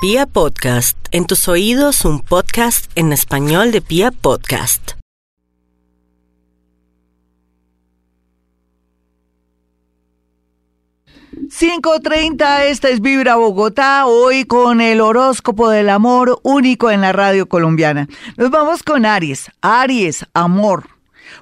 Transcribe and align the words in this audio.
Pia 0.00 0.26
Podcast, 0.26 0.96
en 1.10 1.26
tus 1.26 1.48
oídos 1.48 2.04
un 2.04 2.20
podcast 2.20 2.88
en 2.94 3.12
español 3.12 3.72
de 3.72 3.80
Pia 3.80 4.12
Podcast. 4.12 4.92
...5.30, 11.50 12.66
esta 12.66 12.90
es 12.90 13.00
Vibra 13.00 13.34
Bogotá, 13.34 14.06
hoy 14.06 14.44
con 14.44 14.80
el 14.80 15.00
horóscopo 15.00 15.68
del 15.68 15.88
amor 15.88 16.38
único 16.44 16.92
en 16.92 17.00
la 17.00 17.10
radio 17.10 17.48
colombiana. 17.48 18.06
Nos 18.36 18.50
vamos 18.50 18.84
con 18.84 19.04
Aries. 19.04 19.50
Aries, 19.62 20.24
amor. 20.32 20.88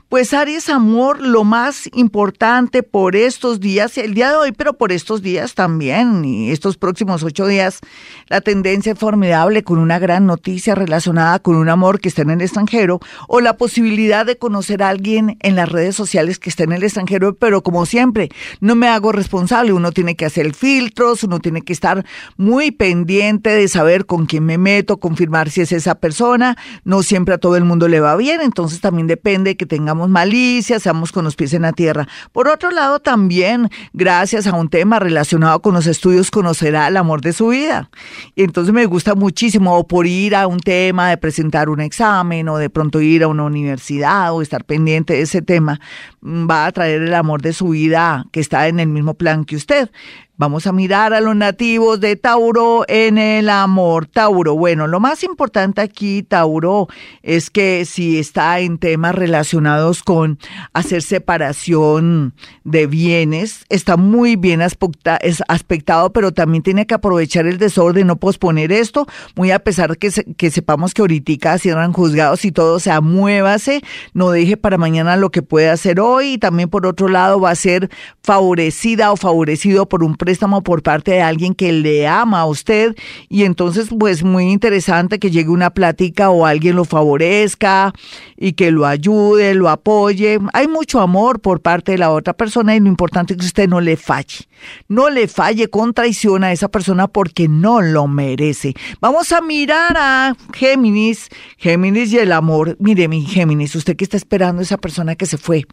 Pues 0.08 0.32
Aries, 0.32 0.68
amor, 0.68 1.20
lo 1.20 1.42
más 1.42 1.90
importante 1.92 2.84
por 2.84 3.16
estos 3.16 3.58
días, 3.58 3.98
el 3.98 4.14
día 4.14 4.30
de 4.30 4.36
hoy, 4.36 4.52
pero 4.52 4.74
por 4.74 4.92
estos 4.92 5.20
días 5.20 5.56
también, 5.56 6.24
y 6.24 6.52
estos 6.52 6.76
próximos 6.76 7.24
ocho 7.24 7.44
días, 7.44 7.80
la 8.28 8.40
tendencia 8.40 8.92
es 8.92 8.98
formidable 9.00 9.64
con 9.64 9.78
una 9.78 9.98
gran 9.98 10.24
noticia 10.24 10.76
relacionada 10.76 11.40
con 11.40 11.56
un 11.56 11.68
amor 11.68 11.98
que 11.98 12.08
está 12.08 12.22
en 12.22 12.30
el 12.30 12.40
extranjero 12.40 13.00
o 13.26 13.40
la 13.40 13.56
posibilidad 13.56 14.24
de 14.24 14.38
conocer 14.38 14.84
a 14.84 14.90
alguien 14.90 15.38
en 15.40 15.56
las 15.56 15.68
redes 15.68 15.96
sociales 15.96 16.38
que 16.38 16.50
está 16.50 16.62
en 16.62 16.70
el 16.70 16.84
extranjero, 16.84 17.34
pero 17.34 17.64
como 17.64 17.84
siempre, 17.84 18.28
no 18.60 18.76
me 18.76 18.86
hago 18.86 19.10
responsable, 19.10 19.72
uno 19.72 19.90
tiene 19.90 20.14
que 20.14 20.26
hacer 20.26 20.54
filtros, 20.54 21.24
uno 21.24 21.40
tiene 21.40 21.62
que 21.62 21.72
estar 21.72 22.06
muy 22.36 22.70
pendiente 22.70 23.50
de 23.50 23.66
saber 23.66 24.06
con 24.06 24.26
quién 24.26 24.44
me 24.44 24.56
meto, 24.56 24.98
confirmar 24.98 25.50
si 25.50 25.62
es 25.62 25.72
esa 25.72 25.96
persona, 25.96 26.56
no 26.84 27.02
siempre 27.02 27.34
a 27.34 27.38
todo 27.38 27.56
el 27.56 27.64
mundo 27.64 27.88
le 27.88 27.98
va 27.98 28.14
bien, 28.14 28.40
entonces 28.40 28.80
también 28.80 29.08
depende 29.08 29.56
que 29.56 29.66
tengamos 29.96 30.10
malicia, 30.10 30.78
seamos 30.78 31.10
con 31.10 31.24
los 31.24 31.36
pies 31.36 31.54
en 31.54 31.62
la 31.62 31.72
tierra. 31.72 32.06
Por 32.32 32.48
otro 32.48 32.70
lado, 32.70 33.00
también, 33.00 33.70
gracias 33.94 34.46
a 34.46 34.54
un 34.54 34.68
tema 34.68 34.98
relacionado 34.98 35.60
con 35.62 35.74
los 35.74 35.86
estudios, 35.86 36.30
conocerá 36.30 36.88
el 36.88 36.96
amor 36.96 37.22
de 37.22 37.32
su 37.32 37.48
vida. 37.48 37.88
Y 38.34 38.42
entonces 38.42 38.74
me 38.74 38.84
gusta 38.84 39.14
muchísimo, 39.14 39.76
o 39.76 39.86
por 39.86 40.06
ir 40.06 40.34
a 40.34 40.46
un 40.46 40.60
tema 40.60 41.08
de 41.08 41.16
presentar 41.16 41.70
un 41.70 41.80
examen, 41.80 42.48
o 42.48 42.58
de 42.58 42.68
pronto 42.68 43.00
ir 43.00 43.22
a 43.22 43.28
una 43.28 43.44
universidad, 43.44 44.34
o 44.34 44.42
estar 44.42 44.64
pendiente 44.64 45.14
de 45.14 45.22
ese 45.22 45.40
tema, 45.40 45.80
mm, 46.20 46.46
va 46.50 46.66
a 46.66 46.72
traer 46.72 47.02
el 47.02 47.14
amor 47.14 47.40
de 47.40 47.54
su 47.54 47.70
vida 47.70 48.26
que 48.32 48.40
está 48.40 48.68
en 48.68 48.80
el 48.80 48.88
mismo 48.88 49.14
plan 49.14 49.44
que 49.44 49.56
usted. 49.56 49.90
Vamos 50.38 50.66
a 50.66 50.72
mirar 50.72 51.14
a 51.14 51.20
los 51.20 51.36
nativos 51.36 52.00
de 52.00 52.16
Tauro 52.16 52.84
en 52.88 53.16
el 53.16 53.48
amor. 53.48 54.06
Tauro, 54.06 54.54
bueno, 54.56 54.86
lo 54.86 55.00
más 55.00 55.22
importante 55.22 55.80
aquí, 55.80 56.22
Tauro, 56.22 56.88
es 57.22 57.48
que 57.48 57.84
si 57.86 58.18
está 58.18 58.60
en 58.60 58.78
temas 58.78 59.14
relacionados 59.14 60.02
con 60.02 60.38
hacer 60.74 61.02
separación 61.02 62.34
de 62.64 62.86
bienes, 62.86 63.64
está 63.70 63.96
muy 63.96 64.36
bien 64.36 64.60
aspectado, 64.60 66.12
pero 66.12 66.32
también 66.32 66.62
tiene 66.62 66.86
que 66.86 66.94
aprovechar 66.94 67.46
el 67.46 67.58
desorden, 67.58 68.06
no 68.06 68.16
posponer 68.16 68.72
esto, 68.72 69.06
muy 69.36 69.50
a 69.50 69.60
pesar 69.60 69.96
que, 69.96 70.10
que 70.36 70.50
sepamos 70.50 70.92
que 70.92 71.02
ahorita 71.02 71.58
cierran 71.58 71.92
juzgados 71.92 72.44
y 72.44 72.52
todo, 72.52 72.74
o 72.74 72.80
sea, 72.80 73.00
muévase, 73.00 73.82
no 74.12 74.30
deje 74.30 74.56
para 74.56 74.78
mañana 74.78 75.16
lo 75.16 75.30
que 75.30 75.42
puede 75.42 75.70
hacer 75.70 76.00
hoy 76.00 76.34
y 76.34 76.38
también 76.38 76.68
por 76.68 76.86
otro 76.86 77.08
lado 77.08 77.40
va 77.40 77.50
a 77.50 77.54
ser 77.54 77.90
favorecida 78.22 79.12
o 79.12 79.16
favorecido 79.16 79.88
por 79.88 80.02
un 80.02 80.16
préstamo 80.26 80.60
por 80.64 80.82
parte 80.82 81.12
de 81.12 81.22
alguien 81.22 81.54
que 81.54 81.70
le 81.70 82.08
ama 82.08 82.40
a 82.40 82.46
usted 82.46 82.96
y 83.28 83.44
entonces 83.44 83.90
pues 83.96 84.24
muy 84.24 84.50
interesante 84.50 85.20
que 85.20 85.30
llegue 85.30 85.50
una 85.50 85.70
plática 85.70 86.30
o 86.30 86.46
alguien 86.46 86.74
lo 86.74 86.84
favorezca 86.84 87.92
y 88.36 88.54
que 88.54 88.72
lo 88.72 88.86
ayude, 88.86 89.54
lo 89.54 89.68
apoye. 89.68 90.40
Hay 90.52 90.66
mucho 90.66 91.00
amor 91.00 91.38
por 91.38 91.60
parte 91.60 91.92
de 91.92 91.98
la 91.98 92.10
otra 92.10 92.32
persona 92.32 92.74
y 92.74 92.80
lo 92.80 92.88
importante 92.88 93.34
es 93.34 93.38
que 93.38 93.46
usted 93.46 93.68
no 93.68 93.80
le 93.80 93.96
falle. 93.96 94.48
No 94.88 95.10
le 95.10 95.28
falle 95.28 95.68
con 95.68 95.94
traición 95.94 96.42
a 96.42 96.50
esa 96.50 96.66
persona 96.66 97.06
porque 97.06 97.46
no 97.46 97.80
lo 97.80 98.08
merece. 98.08 98.74
Vamos 99.00 99.30
a 99.30 99.40
mirar 99.40 99.96
a 99.96 100.34
Géminis, 100.52 101.28
Géminis 101.56 102.12
y 102.12 102.18
el 102.18 102.32
amor. 102.32 102.76
Mire 102.80 103.06
mi 103.06 103.24
Géminis, 103.24 103.76
usted 103.76 103.94
que 103.94 104.02
está 104.02 104.16
esperando 104.16 104.58
a 104.58 104.64
esa 104.64 104.78
persona 104.78 105.14
que 105.14 105.26
se 105.26 105.38
fue 105.38 105.66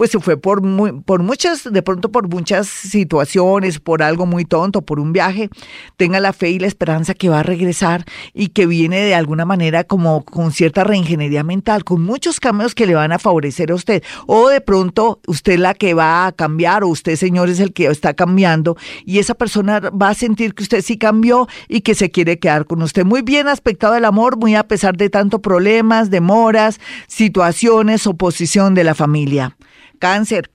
pues 0.00 0.12
se 0.12 0.18
fue 0.18 0.38
por, 0.38 0.62
por 1.04 1.22
muchas, 1.22 1.70
de 1.70 1.82
pronto 1.82 2.10
por 2.10 2.26
muchas 2.26 2.68
situaciones, 2.68 3.80
por 3.80 4.02
algo 4.02 4.24
muy 4.24 4.46
tonto, 4.46 4.80
por 4.80 4.98
un 4.98 5.12
viaje, 5.12 5.50
tenga 5.98 6.20
la 6.20 6.32
fe 6.32 6.48
y 6.48 6.58
la 6.58 6.68
esperanza 6.68 7.12
que 7.12 7.28
va 7.28 7.40
a 7.40 7.42
regresar 7.42 8.06
y 8.32 8.46
que 8.46 8.64
viene 8.64 8.98
de 9.02 9.14
alguna 9.14 9.44
manera 9.44 9.84
como 9.84 10.24
con 10.24 10.52
cierta 10.52 10.84
reingeniería 10.84 11.44
mental, 11.44 11.84
con 11.84 12.00
muchos 12.00 12.40
cambios 12.40 12.74
que 12.74 12.86
le 12.86 12.94
van 12.94 13.12
a 13.12 13.18
favorecer 13.18 13.72
a 13.72 13.74
usted. 13.74 14.02
O 14.26 14.48
de 14.48 14.62
pronto 14.62 15.20
usted 15.26 15.58
la 15.58 15.74
que 15.74 15.92
va 15.92 16.26
a 16.26 16.32
cambiar 16.32 16.82
o 16.82 16.88
usted, 16.88 17.16
señor, 17.16 17.50
es 17.50 17.60
el 17.60 17.74
que 17.74 17.84
está 17.88 18.14
cambiando 18.14 18.78
y 19.04 19.18
esa 19.18 19.34
persona 19.34 19.80
va 19.80 20.08
a 20.08 20.14
sentir 20.14 20.54
que 20.54 20.62
usted 20.62 20.80
sí 20.80 20.96
cambió 20.96 21.46
y 21.68 21.82
que 21.82 21.94
se 21.94 22.10
quiere 22.10 22.38
quedar 22.38 22.64
con 22.64 22.80
usted. 22.80 23.04
Muy 23.04 23.20
bien 23.20 23.48
aspectado 23.48 23.96
el 23.96 24.06
amor, 24.06 24.38
muy 24.38 24.54
a 24.54 24.66
pesar 24.66 24.96
de 24.96 25.10
tanto 25.10 25.42
problemas, 25.42 26.08
demoras, 26.08 26.80
situaciones, 27.06 28.06
oposición 28.06 28.74
de 28.74 28.84
la 28.84 28.94
familia. 28.94 29.58
Cáncer. 30.00 30.50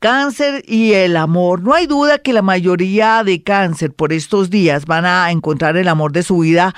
Cáncer 0.00 0.64
y 0.66 0.94
el 0.94 1.16
amor. 1.16 1.62
No 1.62 1.74
hay 1.74 1.86
duda 1.86 2.18
que 2.18 2.32
la 2.32 2.42
mayoría 2.42 3.22
de 3.22 3.42
cáncer 3.42 3.92
por 3.92 4.12
estos 4.12 4.50
días 4.50 4.86
van 4.86 5.04
a 5.04 5.30
encontrar 5.30 5.76
el 5.76 5.88
amor 5.88 6.10
de 6.12 6.22
su 6.22 6.38
vida 6.38 6.74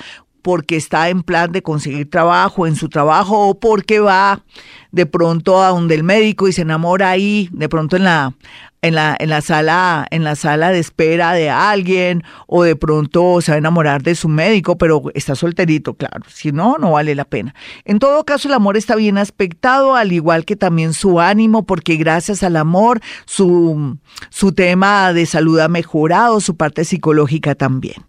porque 0.47 0.77
está 0.77 1.09
en 1.09 1.23
plan 1.23 1.51
de 1.51 1.61
conseguir 1.61 2.09
trabajo 2.09 2.67
en 2.67 2.77
su 2.77 2.87
trabajo 2.87 3.49
o 3.49 3.59
porque 3.59 3.99
va 3.99 4.45
de 4.93 5.05
pronto 5.05 5.61
a 5.61 5.71
donde 5.71 5.93
el 5.93 6.05
médico 6.05 6.47
y 6.47 6.53
se 6.53 6.61
enamora 6.61 7.09
ahí, 7.09 7.49
de 7.51 7.67
pronto 7.67 7.97
en 7.97 8.05
la 8.05 8.33
en 8.81 8.95
la, 8.95 9.17
en 9.19 9.29
la 9.29 9.41
sala, 9.41 10.07
en 10.09 10.23
la 10.23 10.37
sala 10.37 10.71
de 10.71 10.79
espera 10.79 11.33
de 11.33 11.49
alguien, 11.49 12.23
o 12.45 12.63
de 12.63 12.77
pronto 12.77 13.41
se 13.41 13.51
va 13.51 13.55
a 13.55 13.57
enamorar 13.57 14.03
de 14.03 14.15
su 14.15 14.29
médico, 14.29 14.77
pero 14.77 15.03
está 15.15 15.35
solterito, 15.35 15.95
claro. 15.95 16.21
Si 16.29 16.53
no, 16.53 16.77
no 16.79 16.91
vale 16.91 17.13
la 17.13 17.25
pena. 17.25 17.53
En 17.83 17.99
todo 17.99 18.23
caso, 18.23 18.47
el 18.47 18.53
amor 18.53 18.77
está 18.77 18.95
bien 18.95 19.17
aspectado, 19.17 19.95
al 19.95 20.13
igual 20.13 20.45
que 20.45 20.55
también 20.55 20.93
su 20.93 21.19
ánimo, 21.19 21.65
porque 21.65 21.97
gracias 21.97 22.41
al 22.43 22.55
amor, 22.55 23.01
su, 23.25 23.97
su 24.29 24.53
tema 24.53 25.11
de 25.11 25.25
salud 25.25 25.59
ha 25.59 25.67
mejorado, 25.67 26.39
su 26.39 26.55
parte 26.55 26.85
psicológica 26.85 27.55
también. 27.55 28.05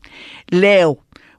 Leo, 0.49 0.99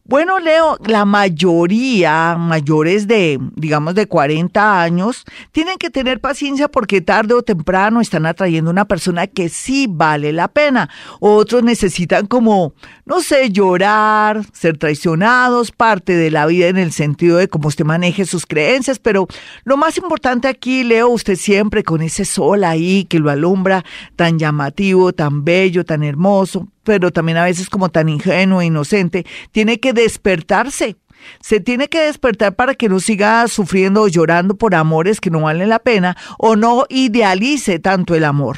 bueno, 0.10 0.40
Leo, 0.40 0.80
la 0.88 1.06
mayoría, 1.06 2.36
mayores 2.36 3.08
de, 3.08 3.40
digamos, 3.56 3.94
de 3.94 4.08
40 4.08 4.82
años, 4.82 5.24
tienen 5.52 5.78
que 5.78 5.92
tener 5.92 6.20
paciencia 6.20 6.68
porque 6.68 7.00
tarde 7.00 7.36
o 7.36 7.44
temprano 7.44 8.02
están 8.02 8.26
atrayendo 8.26 8.72
una 8.72 8.86
persona 8.86 9.28
que 9.28 9.50
sí 9.50 9.86
vale 9.88 10.34
la 10.34 10.48
pena. 10.48 10.90
Otros 11.20 11.62
necesitan 11.62 12.26
como, 12.26 12.74
no 13.06 13.22
sé, 13.22 13.52
llorar, 13.52 14.44
ser 14.52 14.80
traicionados, 14.80 15.72
parte 15.72 16.16
de 16.16 16.32
la 16.32 16.48
vida 16.48 16.70
en 16.70 16.78
el 16.78 16.92
sentido 16.92 17.38
de 17.38 17.48
cómo 17.48 17.68
usted 17.68 17.86
maneje 17.86 18.26
sus 18.26 18.48
creencias, 18.48 18.98
pero 18.98 19.28
lo 19.64 19.78
más 19.78 19.96
importante 19.98 20.48
aquí, 20.48 20.84
Leo, 20.84 21.10
usted 21.10 21.36
siempre 21.36 21.84
con 21.84 22.02
ese 22.02 22.26
sol 22.26 22.64
ahí 22.64 23.06
que 23.06 23.20
lo 23.20 23.30
alumbra, 23.30 23.86
tan 24.16 24.40
llamativo, 24.40 25.14
tan 25.14 25.46
bello, 25.46 25.86
tan 25.86 26.02
hermoso, 26.02 26.68
pero 26.84 27.12
también 27.12 27.38
a 27.38 27.46
veces 27.46 27.70
como 27.70 27.90
tan 27.90 28.10
ingenuo 28.10 28.62
e 28.62 28.66
inocente, 28.66 29.26
tiene 29.52 29.80
que 29.80 29.94
despertarse. 29.94 30.98
Se 31.42 31.60
tiene 31.60 31.90
que 31.90 32.00
despertar 32.00 32.56
para 32.56 32.76
que 32.76 32.88
no 32.88 33.00
siga 33.00 33.48
sufriendo 33.48 34.04
o 34.04 34.08
llorando 34.08 34.56
por 34.56 34.74
amores 34.74 35.20
que 35.20 35.30
no 35.30 35.42
valen 35.42 35.70
la 35.70 35.80
pena 35.80 36.16
o 36.38 36.56
no 36.56 36.86
idealice 36.90 37.80
tanto 37.80 38.16
el 38.16 38.24
amor. 38.24 38.58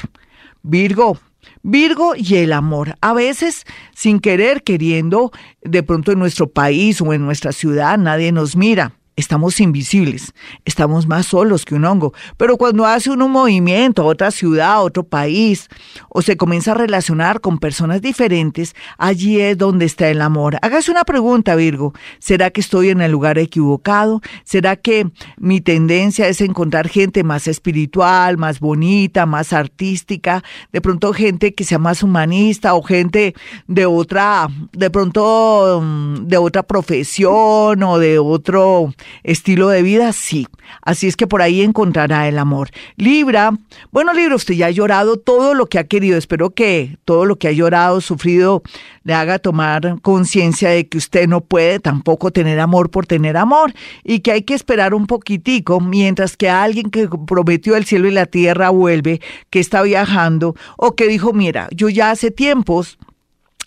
Virgo, 0.62 1.18
Virgo 1.62 2.14
y 2.16 2.36
el 2.36 2.52
amor. 2.52 2.96
A 3.00 3.12
veces, 3.12 3.64
sin 3.94 4.20
querer, 4.20 4.62
queriendo, 4.62 5.32
de 5.62 5.82
pronto 5.82 6.12
en 6.12 6.18
nuestro 6.18 6.48
país 6.48 7.00
o 7.00 7.12
en 7.12 7.24
nuestra 7.24 7.52
ciudad, 7.52 7.98
nadie 7.98 8.32
nos 8.32 8.56
mira 8.56 8.92
estamos 9.16 9.60
invisibles, 9.60 10.32
estamos 10.64 11.06
más 11.06 11.26
solos 11.26 11.64
que 11.64 11.74
un 11.74 11.84
hongo. 11.84 12.14
Pero 12.36 12.56
cuando 12.56 12.86
hace 12.86 13.10
uno 13.10 13.26
un 13.26 13.32
movimiento 13.32 14.02
a 14.02 14.06
otra 14.06 14.30
ciudad, 14.30 14.72
a 14.72 14.80
otro 14.80 15.04
país, 15.04 15.68
o 16.08 16.22
se 16.22 16.36
comienza 16.36 16.72
a 16.72 16.74
relacionar 16.74 17.40
con 17.40 17.58
personas 17.58 18.02
diferentes, 18.02 18.74
allí 18.98 19.40
es 19.40 19.56
donde 19.58 19.84
está 19.84 20.08
el 20.08 20.20
amor. 20.20 20.58
Hágase 20.62 20.90
una 20.90 21.04
pregunta, 21.04 21.54
Virgo. 21.54 21.92
¿Será 22.18 22.50
que 22.50 22.60
estoy 22.60 22.90
en 22.90 23.00
el 23.00 23.12
lugar 23.12 23.38
equivocado? 23.38 24.20
¿Será 24.44 24.76
que 24.76 25.10
mi 25.36 25.60
tendencia 25.60 26.26
es 26.28 26.40
encontrar 26.40 26.88
gente 26.88 27.22
más 27.22 27.46
espiritual, 27.46 28.38
más 28.38 28.60
bonita, 28.60 29.26
más 29.26 29.52
artística? 29.52 30.42
De 30.72 30.80
pronto 30.80 31.12
gente 31.12 31.54
que 31.54 31.64
sea 31.64 31.78
más 31.78 32.02
humanista 32.02 32.74
o 32.74 32.82
gente 32.82 33.34
de 33.66 33.86
otra, 33.86 34.48
de 34.72 34.90
pronto 34.90 35.80
mm, 35.82 36.26
de 36.26 36.36
otra 36.38 36.62
profesión 36.62 37.82
o 37.82 37.98
de 37.98 38.18
otro 38.18 38.92
estilo 39.22 39.68
de 39.68 39.82
vida, 39.82 40.12
sí. 40.12 40.46
Así 40.82 41.06
es 41.06 41.16
que 41.16 41.26
por 41.26 41.42
ahí 41.42 41.62
encontrará 41.62 42.28
el 42.28 42.38
amor. 42.38 42.70
Libra, 42.96 43.52
bueno 43.90 44.12
Libra, 44.12 44.36
usted 44.36 44.54
ya 44.54 44.66
ha 44.66 44.70
llorado 44.70 45.16
todo 45.18 45.54
lo 45.54 45.66
que 45.66 45.78
ha 45.78 45.84
querido. 45.84 46.16
Espero 46.16 46.50
que 46.50 46.98
todo 47.04 47.26
lo 47.26 47.36
que 47.36 47.48
ha 47.48 47.52
llorado, 47.52 48.00
sufrido, 48.00 48.62
le 49.04 49.14
haga 49.14 49.38
tomar 49.38 50.00
conciencia 50.02 50.70
de 50.70 50.88
que 50.88 50.98
usted 50.98 51.28
no 51.28 51.40
puede 51.40 51.80
tampoco 51.80 52.30
tener 52.30 52.60
amor 52.60 52.90
por 52.90 53.06
tener 53.06 53.36
amor 53.36 53.72
y 54.04 54.20
que 54.20 54.32
hay 54.32 54.42
que 54.42 54.54
esperar 54.54 54.94
un 54.94 55.06
poquitico 55.06 55.80
mientras 55.80 56.36
que 56.36 56.48
alguien 56.48 56.90
que 56.90 57.08
prometió 57.26 57.76
el 57.76 57.84
cielo 57.84 58.08
y 58.08 58.12
la 58.12 58.26
tierra 58.26 58.70
vuelve, 58.70 59.20
que 59.50 59.60
está 59.60 59.82
viajando 59.82 60.54
o 60.76 60.94
que 60.94 61.08
dijo, 61.08 61.32
mira, 61.32 61.68
yo 61.72 61.88
ya 61.88 62.10
hace 62.10 62.30
tiempos 62.30 62.98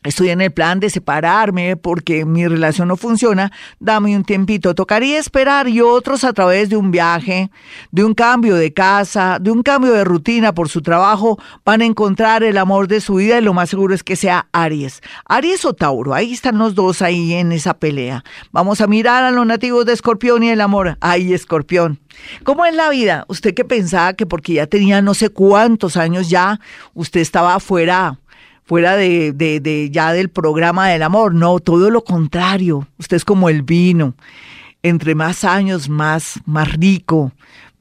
estoy 0.06 0.30
en 0.30 0.40
el 0.40 0.52
plan 0.52 0.80
de 0.80 0.90
separarme 0.90 1.76
porque 1.76 2.26
mi 2.26 2.48
relación 2.48 2.88
no 2.88 2.96
funciona, 2.96 3.52
dame 3.80 4.16
un 4.16 4.24
tiempito. 4.24 4.74
Tocaría 4.74 5.20
esperar 5.20 5.68
y 5.68 5.82
otros 5.82 6.24
a 6.24 6.32
través 6.32 6.70
de 6.70 6.78
un 6.78 6.92
viaje, 6.92 7.52
de 7.92 8.04
un 8.04 8.14
cambio 8.14 8.56
de 8.56 8.74
casa, 8.74 9.38
de 9.40 9.52
un 9.52 9.64
cambio 9.64 9.92
de 9.92 10.04
rutina 10.04 10.54
por 10.54 10.70
su 10.70 10.82
trabajo, 10.82 11.38
van 11.66 11.82
a 11.82 11.86
encontrar 11.86 12.44
el 12.44 12.58
amor 12.58 12.88
de 12.88 13.02
su 13.02 13.16
vida 13.16 13.38
y 13.38 13.42
lo 13.42 13.54
más 13.54 13.70
seguro 13.70 13.94
es 13.94 14.04
que 14.04 14.16
sea 14.16 14.48
Aries. 14.54 15.02
Aries 15.26 15.66
o 15.66 15.74
Tauro, 15.74 16.14
ahí 16.14 16.34
están 16.34 16.58
los 16.58 16.76
dos 16.76 17.02
ahí 17.02 17.34
en 17.34 17.52
esa 17.52 17.74
pelea. 17.74 18.24
Vamos 18.52 18.82
a 18.82 18.88
mirar 18.88 19.24
a 19.24 19.32
los 19.32 19.46
nativos 19.46 19.86
de 19.86 19.94
Escorpión 19.94 20.44
y 20.44 20.50
el 20.50 20.62
amor. 20.62 20.98
Ay, 21.02 21.34
Escorpión. 21.34 22.00
¿Cómo 22.44 22.66
es 22.66 22.74
la 22.74 22.90
vida? 22.90 23.26
Usted 23.28 23.54
que 23.54 23.66
pensaba 23.66 24.14
que 24.14 24.26
porque 24.26 24.54
ya 24.54 24.68
tenía 24.68 25.02
no 25.02 25.14
sé 25.14 25.30
cuántos 25.30 25.98
años 25.98 26.30
ya, 26.30 26.60
usted 26.94 27.20
estaba 27.20 27.56
afuera 27.56 28.20
fuera 28.66 28.96
de, 28.96 29.32
de, 29.32 29.60
de, 29.60 29.90
ya 29.92 30.12
del 30.12 30.30
programa 30.30 30.90
del 30.90 31.04
amor. 31.04 31.34
No, 31.34 31.60
todo 31.60 31.90
lo 31.90 32.04
contrario. 32.04 32.88
Usted 32.98 33.18
es 33.18 33.26
como 33.26 33.50
el 33.50 33.62
vino. 33.62 34.16
Entre 34.84 35.16
más 35.16 35.44
años, 35.44 35.90
más, 35.90 36.40
más 36.46 36.74
rico, 36.74 37.32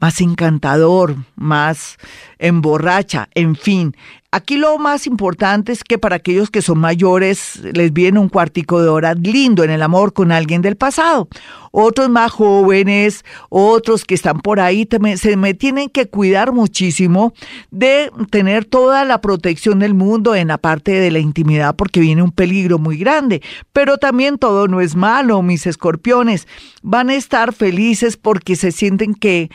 más 0.01 0.21
encantador, 0.21 1.17
más 1.35 1.97
emborracha, 2.39 3.29
en 3.35 3.57
fin. 3.57 3.97
Aquí 4.35 4.57
lo 4.57 4.79
más 4.79 5.07
importante 5.07 5.71
es 5.71 5.85
que 5.85 5.97
para 5.97 6.17
aquellos 6.17 6.51
que 6.51 6.61
son 6.61 6.81
mayores 6.81 7.61
les 7.73 7.93
viene 7.93 8.19
un 8.19 8.29
cuartico 8.29 8.83
de 8.83 8.89
hora 8.89 9.15
lindo 9.15 9.63
en 9.63 9.71
el 9.71 9.81
amor 9.81 10.13
con 10.13 10.33
alguien 10.33 10.61
del 10.61 10.75
pasado. 10.75 11.29
Otros 11.71 12.11
más 12.11 12.33
jóvenes, 12.33 13.25
otros 13.49 14.05
que 14.05 14.17
están 14.17 14.41
por 14.41 14.59
ahí, 14.59 14.89
se 15.19 15.37
me 15.37 15.55
tienen 15.55 15.89
que 15.89 16.09
cuidar 16.09 16.51
muchísimo 16.51 17.33
de 17.71 18.11
tener 18.31 18.65
toda 18.65 19.05
la 19.05 19.21
protección 19.21 19.79
del 19.79 19.95
mundo 19.95 20.35
en 20.35 20.49
la 20.49 20.59
parte 20.59 20.91
de 20.91 21.13
la 21.13 21.21
intimidad 21.21 21.77
porque 21.77 22.01
viene 22.01 22.21
un 22.21 22.33
peligro 22.33 22.81
muy 22.81 22.97
grande. 22.97 23.41
Pero 23.73 23.99
también 23.99 24.39
todo 24.39 24.67
no 24.67 24.81
es 24.81 24.97
malo, 24.97 25.43
mis 25.43 25.65
escorpiones. 25.65 26.49
Van 26.83 27.09
a 27.09 27.15
estar 27.15 27.53
felices 27.53 28.17
porque 28.17 28.57
se 28.57 28.73
sienten 28.73 29.15
que 29.15 29.49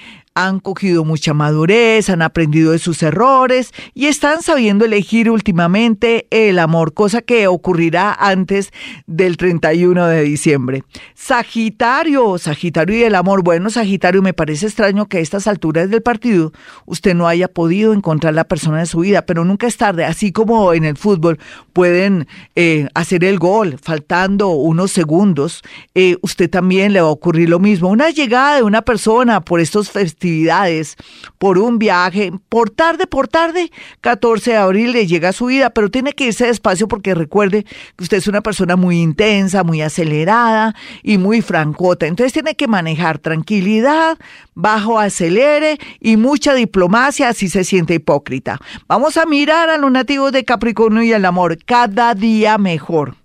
han 0.46 0.62
cogido 0.62 1.04
mucha 1.04 1.34
madurez, 1.34 2.10
han 2.10 2.22
aprendido 2.22 2.72
de 2.72 2.80
sus 2.80 3.04
errores 3.04 3.74
y 3.94 4.06
están 4.06 4.42
sabiendo 4.42 4.86
elegir 4.86 5.30
últimamente 5.30 6.28
el 6.32 6.60
amor, 6.60 6.94
cosa 6.94 7.22
que 7.22 7.48
ocurrirá 7.48 8.14
antes 8.14 8.72
del 9.06 9.36
31 9.36 10.08
de 10.08 10.22
diciembre. 10.24 10.84
Sagitario, 11.14 12.38
Sagitario 12.38 12.98
y 12.98 13.04
el 13.04 13.16
amor. 13.16 13.44
Bueno, 13.44 13.70
Sagitario, 13.70 14.22
me 14.22 14.34
parece 14.34 14.68
extraño 14.68 15.08
que 15.08 15.18
a 15.18 15.20
estas 15.20 15.46
alturas 15.46 15.90
del 15.90 16.02
partido 16.02 16.54
usted 16.86 17.14
no 17.16 17.28
haya 17.28 17.50
podido 17.50 17.94
encontrar 17.94 18.34
la 18.34 18.46
persona 18.46 18.80
de 18.80 18.86
su 18.86 19.00
vida, 19.00 19.24
pero 19.24 19.44
nunca 19.44 19.68
es 19.68 19.76
tarde, 19.76 20.06
así 20.06 20.32
como 20.32 20.74
en 20.74 20.86
el 20.86 20.96
fútbol 20.96 21.38
pueden 21.74 22.28
eh, 22.56 22.88
hacer 22.94 23.26
el 23.26 23.40
gol 23.40 23.78
faltando 23.82 24.50
unos 24.50 24.92
segundos, 24.92 25.64
eh, 25.96 26.16
usted 26.22 26.50
también 26.50 26.94
le 26.94 27.02
va 27.02 27.10
a 27.10 27.12
ocurrir 27.12 27.50
lo 27.50 27.60
mismo. 27.60 27.90
Una 27.90 28.10
llegada 28.10 28.56
de 28.56 28.64
una 28.64 28.84
persona 28.84 29.42
por 29.42 29.60
estos 29.60 29.92
festivales 29.92 30.29
por 31.38 31.58
un 31.58 31.80
viaje, 31.80 32.32
por 32.50 32.70
tarde, 32.70 33.08
por 33.08 33.28
tarde, 33.28 33.72
14 34.02 34.52
de 34.52 34.58
abril 34.58 34.92
le 34.92 35.08
llega 35.08 35.30
a 35.30 35.34
su 35.34 35.48
vida, 35.48 35.70
pero 35.70 35.90
tiene 35.90 36.14
que 36.14 36.26
irse 36.26 36.48
despacio 36.48 36.88
porque 36.88 37.16
recuerde 37.16 37.64
que 37.96 38.04
usted 38.04 38.18
es 38.18 38.28
una 38.28 38.42
persona 38.42 38.76
muy 38.76 39.02
intensa, 39.02 39.64
muy 39.64 39.82
acelerada 39.82 40.76
y 41.04 41.18
muy 41.18 41.42
francota. 41.42 42.08
Entonces 42.08 42.34
tiene 42.34 42.56
que 42.56 42.68
manejar 42.68 43.20
tranquilidad, 43.20 44.18
bajo 44.56 45.00
acelere 45.00 45.78
y 46.00 46.18
mucha 46.18 46.54
diplomacia, 46.54 47.30
así 47.30 47.50
se 47.50 47.64
siente 47.64 47.96
hipócrita. 47.96 48.60
Vamos 48.88 49.18
a 49.18 49.26
mirar 49.26 49.70
a 49.70 49.78
los 49.78 49.92
nativos 49.92 50.32
de 50.32 50.46
Capricornio 50.46 51.04
y 51.04 51.12
el 51.12 51.26
amor 51.26 51.58
cada 51.66 52.14
día 52.16 52.58
mejor, 52.58 53.16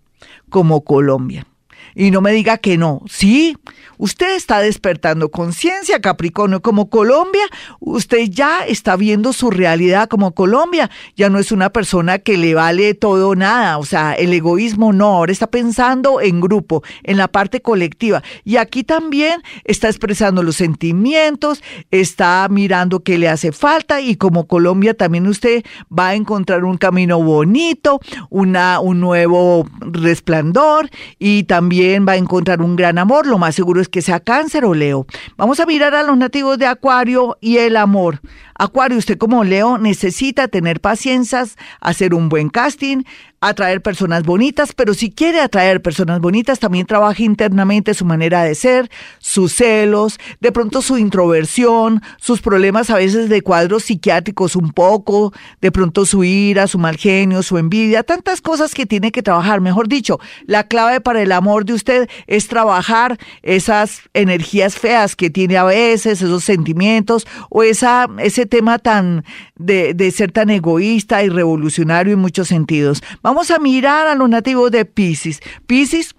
como 0.48 0.82
Colombia. 0.82 1.46
Y 1.94 2.10
no 2.10 2.20
me 2.20 2.32
diga 2.32 2.58
que 2.58 2.76
no. 2.76 3.02
Sí, 3.08 3.56
Usted 3.98 4.36
está 4.36 4.60
despertando 4.60 5.30
conciencia, 5.30 6.00
Capricornio, 6.00 6.60
como 6.60 6.90
Colombia. 6.90 7.44
Usted 7.80 8.28
ya 8.28 8.60
está 8.66 8.96
viendo 8.96 9.32
su 9.32 9.50
realidad 9.50 10.08
como 10.08 10.34
Colombia. 10.34 10.90
Ya 11.16 11.30
no 11.30 11.38
es 11.38 11.52
una 11.52 11.70
persona 11.70 12.18
que 12.18 12.36
le 12.36 12.54
vale 12.54 12.94
todo 12.94 13.30
o 13.30 13.34
nada. 13.36 13.78
O 13.78 13.84
sea, 13.84 14.14
el 14.14 14.32
egoísmo 14.32 14.92
no. 14.92 15.06
Ahora 15.06 15.32
está 15.32 15.46
pensando 15.46 16.20
en 16.20 16.40
grupo, 16.40 16.82
en 17.02 17.16
la 17.16 17.28
parte 17.28 17.62
colectiva. 17.62 18.22
Y 18.44 18.56
aquí 18.56 18.84
también 18.84 19.42
está 19.64 19.88
expresando 19.88 20.42
los 20.42 20.56
sentimientos, 20.56 21.62
está 21.90 22.46
mirando 22.50 23.00
qué 23.00 23.18
le 23.18 23.28
hace 23.28 23.52
falta. 23.52 24.00
Y 24.00 24.16
como 24.16 24.46
Colombia 24.46 24.94
también 24.94 25.26
usted 25.26 25.64
va 25.96 26.08
a 26.08 26.14
encontrar 26.14 26.64
un 26.64 26.78
camino 26.78 27.22
bonito, 27.22 28.00
una, 28.30 28.80
un 28.80 29.00
nuevo 29.00 29.68
resplandor 29.80 30.90
y 31.18 31.44
también 31.44 31.73
va 31.80 32.12
a 32.12 32.16
encontrar 32.16 32.62
un 32.62 32.76
gran 32.76 32.98
amor. 32.98 33.26
Lo 33.26 33.38
más 33.38 33.54
seguro 33.54 33.80
es 33.80 33.88
que 33.88 34.02
sea 34.02 34.20
cáncer 34.20 34.64
o 34.64 34.74
Leo. 34.74 35.06
Vamos 35.36 35.60
a 35.60 35.66
mirar 35.66 35.94
a 35.94 36.02
los 36.02 36.16
nativos 36.16 36.58
de 36.58 36.66
Acuario 36.66 37.38
y 37.40 37.58
el 37.58 37.76
amor. 37.76 38.20
Acuario, 38.56 38.98
usted 38.98 39.18
como 39.18 39.44
Leo 39.44 39.78
necesita 39.78 40.48
tener 40.48 40.80
paciencia, 40.80 41.44
hacer 41.80 42.14
un 42.14 42.28
buen 42.28 42.48
casting, 42.48 43.02
atraer 43.48 43.82
personas 43.82 44.22
bonitas, 44.22 44.72
pero 44.72 44.94
si 44.94 45.10
quiere 45.10 45.40
atraer 45.40 45.82
personas 45.82 46.20
bonitas, 46.20 46.58
también 46.58 46.86
trabaje 46.86 47.24
internamente 47.24 47.92
su 47.92 48.04
manera 48.04 48.42
de 48.42 48.54
ser, 48.54 48.90
sus 49.18 49.54
celos, 49.54 50.18
de 50.40 50.50
pronto 50.50 50.80
su 50.80 50.96
introversión, 50.96 52.02
sus 52.16 52.40
problemas 52.40 52.88
a 52.88 52.96
veces 52.96 53.28
de 53.28 53.42
cuadros 53.42 53.84
psiquiátricos 53.84 54.56
un 54.56 54.72
poco, 54.72 55.32
de 55.60 55.70
pronto 55.70 56.06
su 56.06 56.24
ira, 56.24 56.66
su 56.66 56.78
mal 56.78 56.96
genio, 56.96 57.42
su 57.42 57.58
envidia, 57.58 58.02
tantas 58.02 58.40
cosas 58.40 58.72
que 58.72 58.86
tiene 58.86 59.12
que 59.12 59.22
trabajar. 59.22 59.60
Mejor 59.60 59.88
dicho, 59.88 60.18
la 60.46 60.66
clave 60.66 61.00
para 61.00 61.20
el 61.20 61.32
amor 61.32 61.66
de 61.66 61.74
usted 61.74 62.08
es 62.26 62.48
trabajar 62.48 63.18
esas 63.42 64.02
energías 64.14 64.76
feas 64.76 65.16
que 65.16 65.28
tiene 65.28 65.58
a 65.58 65.64
veces, 65.64 66.22
esos 66.22 66.44
sentimientos 66.44 67.26
o 67.50 67.62
esa, 67.62 68.08
tema 68.46 68.78
tan 68.78 69.24
de, 69.56 69.94
de, 69.94 70.10
ser 70.10 70.32
tan 70.32 70.50
egoísta 70.50 71.22
y 71.22 71.28
revolucionario 71.28 72.12
en 72.14 72.18
muchos 72.18 72.48
sentidos. 72.48 73.02
Vamos 73.22 73.50
a 73.50 73.58
mirar 73.58 74.06
a 74.06 74.14
los 74.14 74.28
nativos 74.28 74.70
de 74.70 74.84
Pisces. 74.84 75.40
Pisces 75.66 76.14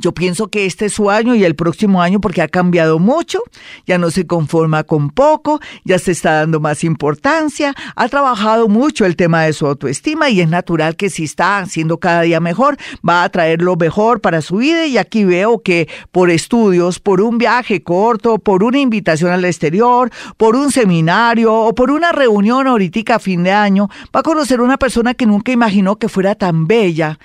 yo 0.00 0.12
pienso 0.12 0.48
que 0.48 0.66
este 0.66 0.86
es 0.86 0.94
su 0.94 1.10
año 1.10 1.34
y 1.34 1.44
el 1.44 1.54
próximo 1.54 2.02
año 2.02 2.20
porque 2.20 2.42
ha 2.42 2.48
cambiado 2.48 2.98
mucho, 2.98 3.40
ya 3.86 3.98
no 3.98 4.10
se 4.10 4.26
conforma 4.26 4.84
con 4.84 5.10
poco, 5.10 5.60
ya 5.84 5.98
se 5.98 6.12
está 6.12 6.34
dando 6.34 6.60
más 6.60 6.84
importancia, 6.84 7.74
ha 7.94 8.08
trabajado 8.08 8.68
mucho 8.68 9.04
el 9.04 9.16
tema 9.16 9.42
de 9.42 9.52
su 9.52 9.66
autoestima 9.66 10.30
y 10.30 10.40
es 10.40 10.48
natural 10.48 10.96
que 10.96 11.10
si 11.10 11.24
está 11.24 11.58
haciendo 11.58 11.98
cada 11.98 12.22
día 12.22 12.40
mejor, 12.40 12.76
va 13.06 13.24
a 13.24 13.28
traer 13.28 13.62
lo 13.62 13.76
mejor 13.76 14.20
para 14.20 14.42
su 14.42 14.56
vida 14.56 14.86
y 14.86 14.98
aquí 14.98 15.24
veo 15.24 15.62
que 15.62 15.88
por 16.10 16.30
estudios, 16.30 16.98
por 16.98 17.20
un 17.20 17.38
viaje 17.38 17.82
corto, 17.82 18.38
por 18.38 18.64
una 18.64 18.80
invitación 18.80 19.32
al 19.32 19.44
exterior, 19.44 20.10
por 20.36 20.56
un 20.56 20.72
seminario 20.72 21.54
o 21.54 21.74
por 21.74 21.90
una 21.90 22.12
reunión 22.12 22.66
ahorita 22.66 22.94
a 23.16 23.18
fin 23.18 23.42
de 23.42 23.50
año, 23.50 23.88
va 24.14 24.20
a 24.20 24.22
conocer 24.22 24.60
una 24.60 24.76
persona 24.76 25.14
que 25.14 25.26
nunca 25.26 25.52
imaginó 25.52 25.96
que 25.96 26.08
fuera 26.08 26.34
tan 26.34 26.66
bella 26.66 27.18